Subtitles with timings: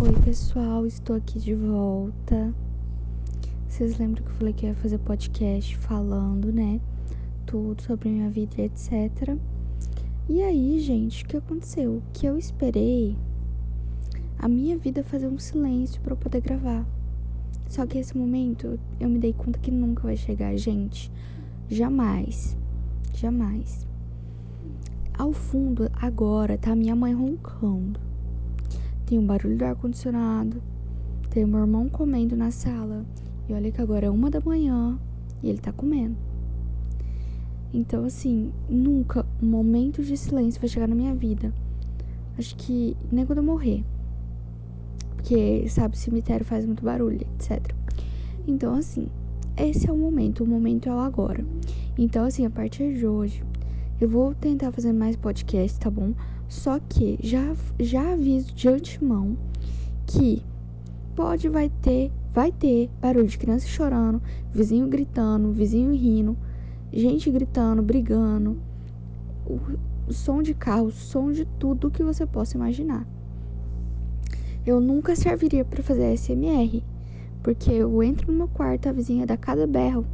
[0.00, 2.54] Oi, pessoal, estou aqui de volta.
[3.66, 6.80] Vocês lembram que eu falei que ia fazer podcast falando, né?
[7.44, 9.36] Tudo sobre minha vida e etc.
[10.28, 12.00] E aí, gente, o que aconteceu?
[12.12, 13.16] Que eu esperei
[14.38, 16.86] a minha vida fazer um silêncio para eu poder gravar.
[17.68, 21.10] Só que esse momento eu me dei conta que nunca vai chegar, gente.
[21.68, 22.56] Jamais.
[23.14, 23.84] Jamais.
[25.18, 28.07] Ao fundo, agora, tá minha mãe roncando.
[29.08, 30.62] Tem um barulho do ar-condicionado.
[31.30, 33.06] Tem meu irmão comendo na sala.
[33.48, 34.98] E olha que agora é uma da manhã
[35.42, 36.14] e ele tá comendo.
[37.72, 41.54] Então, assim, nunca um momento de silêncio vai chegar na minha vida.
[42.36, 43.82] Acho que nem quando eu morrer.
[45.16, 47.74] Porque, sabe, o cemitério faz muito barulho, etc.
[48.46, 49.08] Então, assim,
[49.56, 50.44] esse é o momento.
[50.44, 51.42] O momento é o agora.
[51.96, 53.42] Então, assim, a partir de hoje,
[53.98, 56.12] eu vou tentar fazer mais podcasts, tá bom?
[56.48, 59.36] Só que já, já aviso de antemão
[60.06, 60.42] que
[61.14, 66.36] pode, vai ter, vai ter barulho de criança chorando, vizinho gritando, vizinho rindo,
[66.90, 68.56] gente gritando, brigando,
[69.46, 69.60] o,
[70.08, 73.06] o som de carro, som de tudo que você possa imaginar.
[74.64, 76.82] Eu nunca serviria para fazer SMR,
[77.42, 80.06] porque eu entro no meu quarto, a vizinha dá cada berro.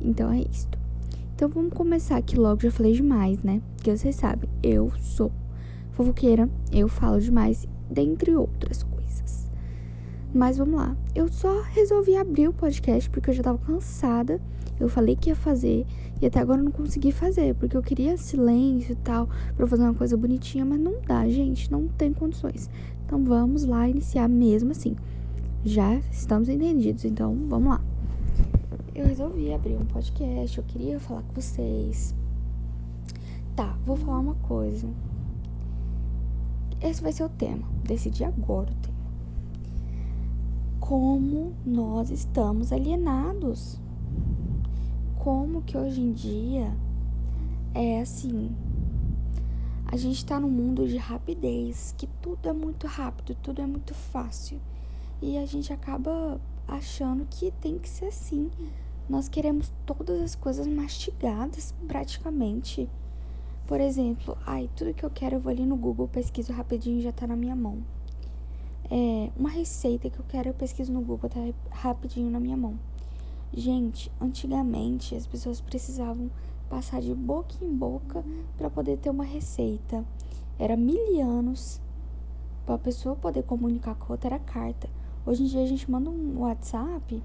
[0.00, 0.77] Então é isto.
[1.38, 3.62] Então vamos começar aqui logo, já falei demais, né?
[3.76, 5.30] Porque vocês sabem, eu sou
[5.92, 9.48] fofoqueira, eu falo demais, dentre outras coisas.
[10.34, 10.96] Mas vamos lá.
[11.14, 14.40] Eu só resolvi abrir o podcast porque eu já tava cansada.
[14.80, 15.86] Eu falei que ia fazer
[16.20, 19.84] e até agora eu não consegui fazer, porque eu queria silêncio e tal, pra fazer
[19.84, 22.68] uma coisa bonitinha, mas não dá, gente, não tem condições.
[23.06, 24.96] Então vamos lá iniciar mesmo assim.
[25.64, 27.80] Já estamos entendidos, então vamos lá
[29.00, 32.12] eu resolvi abrir um podcast, eu queria falar com vocês.
[33.54, 34.88] Tá, vou falar uma coisa.
[36.80, 37.68] Esse vai ser o tema.
[37.84, 38.98] Decidi agora o tema.
[40.80, 43.80] Como nós estamos alienados.
[45.16, 46.76] Como que hoje em dia
[47.74, 48.50] é assim.
[49.86, 53.94] A gente tá num mundo de rapidez, que tudo é muito rápido, tudo é muito
[53.94, 54.60] fácil.
[55.22, 58.50] E a gente acaba achando que tem que ser assim
[59.08, 62.88] nós queremos todas as coisas mastigadas praticamente.
[63.66, 67.02] Por exemplo, ai, tudo que eu quero eu vou ali no Google, pesquiso rapidinho e
[67.02, 67.78] já tá na minha mão.
[68.90, 72.78] É, uma receita que eu quero eu pesquiso no Google, tá rapidinho na minha mão.
[73.52, 76.30] Gente, antigamente as pessoas precisavam
[76.68, 78.22] passar de boca em boca
[78.58, 80.04] para poder ter uma receita.
[80.58, 81.80] Era mil anos
[82.66, 84.88] para a pessoa poder comunicar com outra era carta.
[85.24, 87.22] Hoje em dia a gente manda um WhatsApp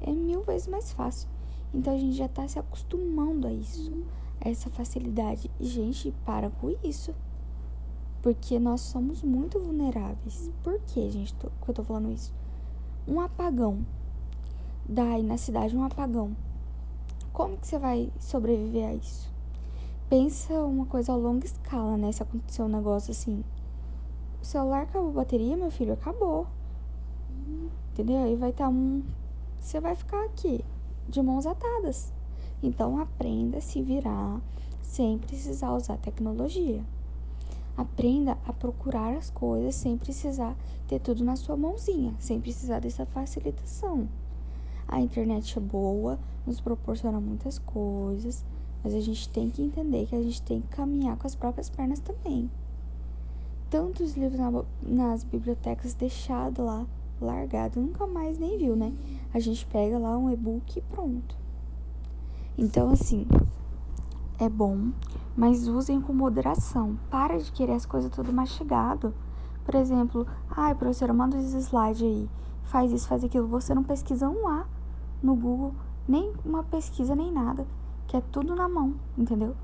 [0.00, 1.28] é mil vezes mais fácil.
[1.72, 3.92] Então a gente já tá se acostumando a isso,
[4.40, 5.50] a essa facilidade.
[5.58, 7.14] E, gente, para com isso.
[8.22, 10.50] Porque nós somos muito vulneráveis.
[10.62, 12.32] Por que, gente, tô, que eu tô falando isso?
[13.06, 13.84] Um apagão.
[14.88, 16.36] Dai na cidade um apagão.
[17.32, 19.28] Como que você vai sobreviver a isso?
[20.08, 22.12] Pensa uma coisa a longa escala, né?
[22.12, 23.42] Se acontecer um negócio assim.
[24.40, 26.46] O celular acabou a bateria, meu filho, acabou.
[27.92, 28.22] Entendeu?
[28.22, 29.02] Aí vai estar tá um
[29.64, 30.62] você vai ficar aqui
[31.08, 32.12] de mãos atadas.
[32.62, 34.38] Então aprenda a se virar
[34.82, 36.84] sem precisar usar tecnologia.
[37.74, 40.54] Aprenda a procurar as coisas sem precisar
[40.86, 44.06] ter tudo na sua mãozinha, sem precisar dessa facilitação.
[44.86, 48.44] A internet é boa, nos proporciona muitas coisas,
[48.84, 51.70] mas a gente tem que entender que a gente tem que caminhar com as próprias
[51.70, 52.50] pernas também.
[53.70, 56.86] Tantos livros na, nas bibliotecas deixados lá
[57.24, 58.92] largado, nunca mais nem viu, né?
[59.32, 61.36] A gente pega lá um e-book e pronto.
[62.56, 63.26] Então, assim,
[64.38, 64.92] é bom,
[65.36, 66.98] mas usem com moderação.
[67.10, 69.14] Para de querer as coisas tudo mastigado.
[69.64, 72.28] Por exemplo, ai, professora, manda esses slides aí.
[72.64, 73.48] Faz isso, faz aquilo.
[73.48, 74.66] Você não pesquisa um lá
[75.22, 75.74] no Google,
[76.06, 77.66] nem uma pesquisa, nem nada.
[78.06, 79.56] Que é tudo na mão, entendeu?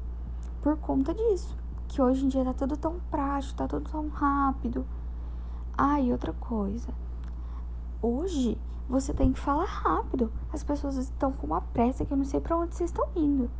[0.63, 1.57] Por conta disso.
[1.87, 4.87] Que hoje em dia tá tudo tão prático, tá tudo tão rápido.
[5.77, 6.89] Ah, e outra coisa.
[8.03, 8.57] Hoje
[8.89, 10.33] você tem que falar rápido.
[10.51, 13.51] As pessoas estão com uma pressa que eu não sei para onde vocês estão indo.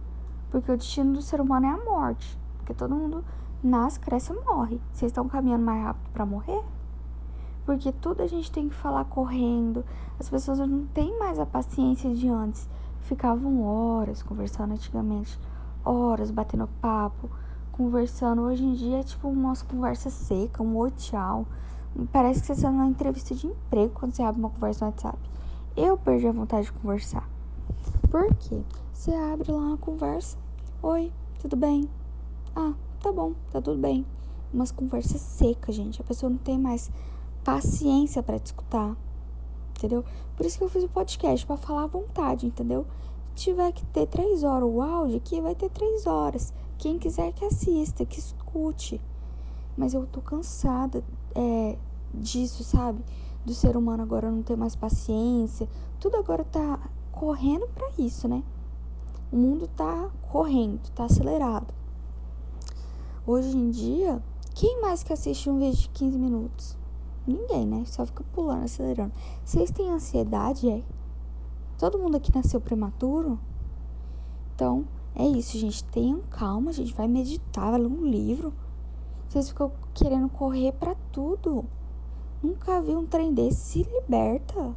[0.51, 2.39] Porque o destino do ser humano é a morte.
[2.57, 3.23] Porque todo mundo
[3.63, 4.81] nasce, cresce e morre.
[4.93, 6.65] Vocês estão caminhando mais rápido para morrer?
[7.67, 9.85] Porque tudo a gente tem que falar correndo.
[10.19, 12.67] As pessoas não têm mais a paciência de antes.
[13.03, 15.39] Ficavam horas conversando antigamente,
[15.85, 17.29] horas batendo papo,
[17.73, 18.41] conversando.
[18.41, 21.47] Hoje em dia é tipo uma conversa seca, um oi tchau.
[22.13, 25.19] Parece que você está numa entrevista de emprego quando você abre uma conversa no WhatsApp.
[25.77, 27.29] Eu perdi a vontade de conversar.
[28.11, 28.63] Por quê?
[28.93, 30.39] Você abre lá uma conversa.
[30.83, 31.91] Oi, tudo bem?
[32.55, 34.07] Ah, tá bom, tá tudo bem.
[34.53, 36.01] umas conversas secas, gente.
[36.01, 36.91] A pessoa não tem mais
[37.45, 38.97] paciência para te escutar.
[39.77, 40.05] Entendeu?
[40.37, 42.87] Por isso que eu fiz o podcast, para falar à vontade, entendeu?
[43.35, 46.53] Se tiver que ter três horas o áudio aqui, vai ter três horas.
[46.79, 49.01] Quem quiser que assista, que escute.
[49.77, 51.03] Mas eu tô cansada
[51.35, 51.79] é,
[52.13, 53.05] disso, sabe?
[53.45, 55.69] Do ser humano agora não ter mais paciência.
[55.99, 56.79] Tudo agora tá
[57.13, 58.43] correndo para isso, né?
[59.33, 61.73] O mundo tá correndo, tá acelerado.
[63.27, 64.23] Hoje em dia,
[64.55, 66.77] quem mais que assiste um vídeo de 15 minutos?
[67.27, 67.85] Ninguém, né?
[67.87, 69.13] Só fica pulando, acelerando.
[69.45, 70.83] Vocês têm ansiedade, é?
[71.79, 73.39] Todo mundo aqui nasceu prematuro?
[74.55, 74.85] Então,
[75.15, 75.85] é isso, gente.
[75.85, 78.53] Tenham calma, a gente vai meditar, vai ler um livro.
[79.31, 81.65] Vocês ficam querendo correr para tudo.
[82.43, 83.61] Nunca vi um trem desse.
[83.61, 84.75] Se liberta.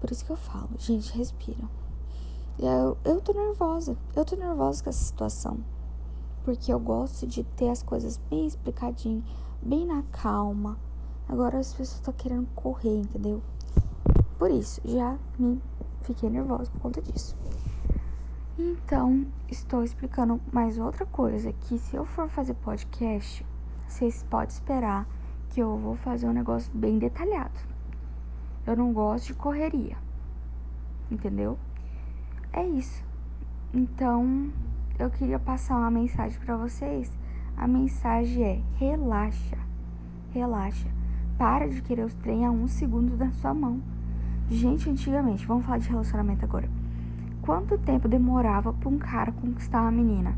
[0.00, 1.68] Por isso que eu falo, gente, respira.
[2.56, 3.96] Eu, eu tô nervosa.
[4.14, 5.58] Eu tô nervosa com essa situação.
[6.44, 9.24] Porque eu gosto de ter as coisas bem explicadinho,
[9.60, 10.78] bem na calma.
[11.28, 13.42] Agora as pessoas estão querendo correr, entendeu?
[14.38, 15.60] Por isso, já me
[16.02, 17.36] fiquei nervosa por conta disso.
[18.58, 23.44] Então, estou explicando mais outra coisa, que se eu for fazer podcast,
[23.86, 25.06] vocês podem esperar
[25.50, 27.60] que eu vou fazer um negócio bem detalhado.
[28.66, 29.98] Eu não gosto de correria.
[31.10, 31.58] Entendeu?
[32.50, 33.04] É isso.
[33.74, 34.50] Então,
[34.98, 37.12] eu queria passar uma mensagem para vocês.
[37.58, 39.58] A mensagem é: relaxa.
[40.32, 40.88] Relaxa.
[41.36, 43.82] Para de querer os trem a um segundo da sua mão.
[44.48, 46.85] Gente, antigamente, vamos falar de relacionamento agora
[47.46, 50.36] quanto tempo demorava para um cara conquistar uma menina.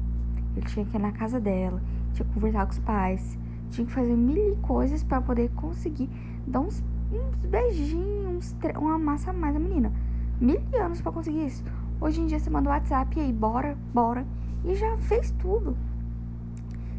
[0.55, 1.81] Ele tinha que ir na casa dela,
[2.13, 3.39] tinha que conversar com os pais,
[3.71, 6.11] tinha que fazer mil coisas para poder conseguir
[6.47, 9.91] dar uns, uns beijinhos, uma massa a mais a menina.
[10.39, 11.65] Mil anos para conseguir isso.
[11.99, 14.27] Hoje em dia você manda o WhatsApp e aí, bora, bora.
[14.65, 15.77] E já fez tudo.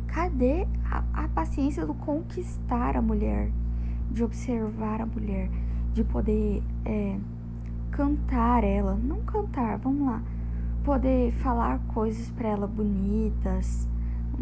[0.07, 3.51] Cadê a, a paciência do conquistar a mulher?
[4.09, 5.49] De observar a mulher,
[5.93, 6.63] de poder.
[6.83, 7.15] É,
[7.91, 10.21] cantar ela, não cantar, vamos lá,
[10.83, 13.87] poder falar coisas para ela bonitas,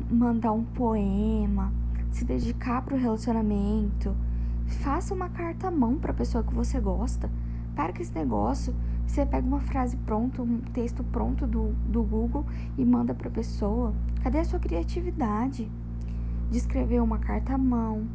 [0.09, 1.71] mandar um poema,
[2.11, 4.15] se dedicar para o relacionamento,
[4.67, 7.29] faça uma carta à mão para a pessoa que você gosta.
[7.75, 8.73] Para com esse negócio,
[9.05, 12.45] você pega uma frase pronta, um texto pronto do, do Google
[12.77, 13.93] e manda para a pessoa.
[14.23, 15.69] Cadê a sua criatividade?
[16.49, 18.07] De escrever uma carta à mão,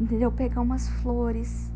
[0.00, 0.32] entendeu?
[0.32, 1.70] Pegar umas flores,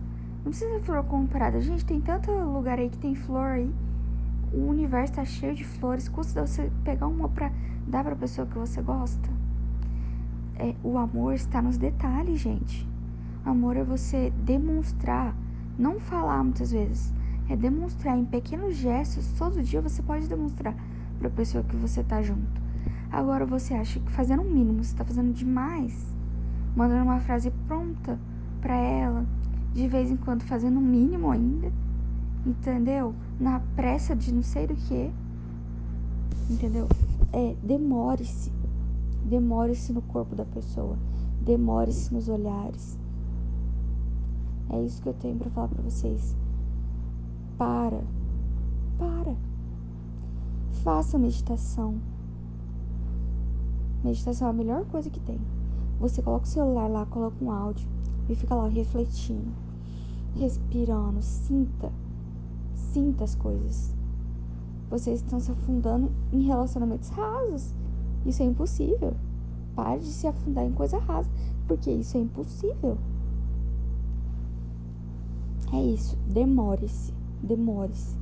[0.45, 1.61] não precisa flor comprada.
[1.61, 3.71] Gente, tem tanto lugar aí que tem flor aí.
[4.53, 6.09] O universo tá cheio de flores.
[6.09, 7.53] Custa você pegar uma pra
[7.87, 9.29] dar pra pessoa que você gosta.
[10.59, 12.89] É, o amor está nos detalhes, gente.
[13.45, 15.35] Amor é você demonstrar,
[15.79, 17.13] não falar muitas vezes.
[17.49, 19.31] É demonstrar em pequenos gestos.
[19.39, 20.75] Todo dia você pode demonstrar
[21.19, 22.61] pra pessoa que você tá junto.
[23.13, 26.15] Agora você acha que fazendo o mínimo você tá fazendo demais?
[26.75, 28.19] Mandando uma frase pronta
[28.61, 29.27] pra ela
[29.73, 31.73] de vez em quando fazendo o mínimo ainda,
[32.45, 33.15] entendeu?
[33.39, 35.11] Na pressa de não sei do que,
[36.49, 36.89] entendeu?
[37.33, 38.51] É, demore-se,
[39.25, 40.97] demore-se no corpo da pessoa,
[41.43, 42.99] demore-se nos olhares.
[44.71, 46.37] É isso que eu tenho para falar para vocês.
[47.59, 48.03] Para,
[48.99, 49.35] para.
[50.85, 52.01] Faça meditação.
[54.03, 55.39] Meditação é a melhor coisa que tem.
[55.99, 57.87] Você coloca o celular lá, coloca um áudio
[58.29, 59.51] e fica lá refletindo,
[60.35, 61.93] respirando, sinta,
[62.75, 63.95] sinta as coisas.
[64.91, 67.75] Vocês estão se afundando em relacionamentos rasos.
[68.27, 69.15] Isso é impossível.
[69.75, 71.31] Pare de se afundar em coisa rasa,
[71.69, 72.99] porque isso é impossível.
[75.73, 78.19] É isso, demore-se, demore-se.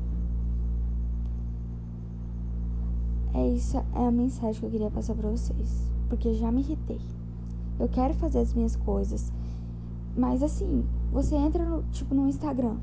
[3.32, 7.00] É isso, é a mensagem que eu queria passar para vocês, porque já me irritei.
[7.80, 9.32] Eu quero fazer as minhas coisas,
[10.18, 12.76] mas assim, você entra no, tipo no Instagram.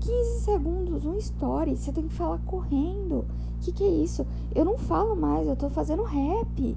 [0.00, 3.24] 15 segundos, um story, você tem que falar correndo.
[3.60, 4.24] Que que é isso?
[4.54, 6.76] Eu não falo mais, eu tô fazendo rap.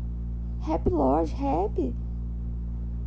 [0.61, 1.95] Rap Lord, rap.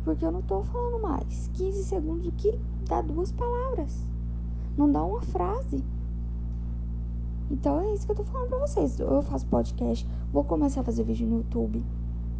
[0.05, 1.49] Porque eu não tô falando mais.
[1.53, 2.57] 15 segundos o que
[2.87, 4.07] dá duas palavras.
[4.77, 5.83] Não dá uma frase.
[7.51, 8.99] Então é isso que eu tô falando pra vocês.
[8.99, 11.83] Eu faço podcast, vou começar a fazer vídeo no YouTube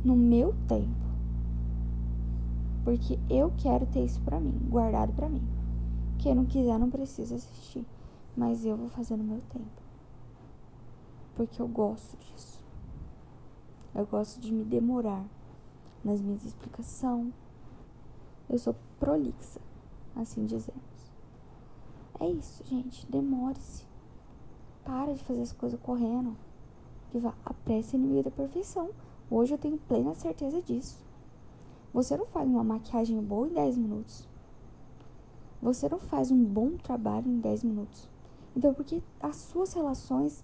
[0.03, 1.08] no meu tempo.
[2.83, 5.43] Porque eu quero ter isso pra mim, guardado pra mim.
[6.17, 7.85] Quem não quiser não precisa assistir.
[8.35, 9.81] Mas eu vou fazer no meu tempo.
[11.35, 12.59] Porque eu gosto disso.
[13.93, 15.25] Eu gosto de me demorar
[16.03, 17.33] nas minhas explicações.
[18.49, 19.59] Eu sou prolixa,
[20.15, 21.13] assim dizemos.
[22.19, 23.05] É isso, gente.
[23.09, 23.83] Demore-se.
[24.83, 26.35] Para de fazer as coisas correndo.
[27.11, 28.89] Que vá, a pressa é inimiga da perfeição.
[29.29, 31.08] Hoje eu tenho plena certeza disso.
[31.93, 34.27] Você não faz uma maquiagem boa em 10 minutos.
[35.61, 38.07] Você não faz um bom trabalho em 10 minutos.
[38.55, 40.43] Então, por que as suas relações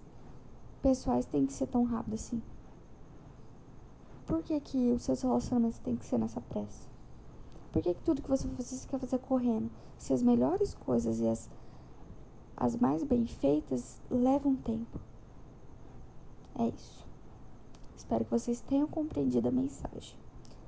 [0.82, 2.42] pessoais têm que ser tão rápidas assim?
[4.26, 6.88] Por que, que os seus relacionamentos têm que ser nessa pressa?
[7.72, 9.70] Por que, que tudo que você, você quer fazer correndo?
[9.96, 11.48] Se as melhores coisas e as,
[12.56, 14.98] as mais bem feitas levam tempo.
[16.58, 17.06] É isso.
[17.96, 20.25] Espero que vocês tenham compreendido a mensagem.